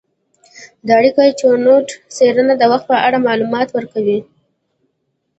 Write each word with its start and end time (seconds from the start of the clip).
د 0.85 0.87
اریکا 0.99 1.25
چنووت 1.39 1.87
څیړنه 2.15 2.53
د 2.57 2.63
وخت 2.71 2.85
په 2.91 2.97
اړه 3.07 3.25
معلومات 3.27 3.67
ورکوي. 3.71 4.19